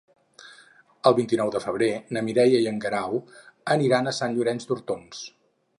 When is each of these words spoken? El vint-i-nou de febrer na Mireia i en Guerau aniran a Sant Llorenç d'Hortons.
El 1.09 1.15
vint-i-nou 1.19 1.51
de 1.55 1.61
febrer 1.65 1.91
na 2.17 2.23
Mireia 2.31 2.63
i 2.65 2.67
en 2.73 2.81
Guerau 2.87 3.21
aniran 3.79 4.07
a 4.13 4.17
Sant 4.23 4.39
Llorenç 4.39 4.69
d'Hortons. 4.73 5.25